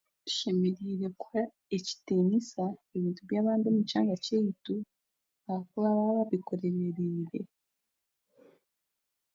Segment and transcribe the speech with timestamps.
[0.25, 1.43] Tushemereire kuha
[1.75, 2.63] ekitiinisa
[2.95, 4.75] ebintu by'abandi omu kyanga kyaitu
[5.47, 7.41] ahakuba baraababikoreriire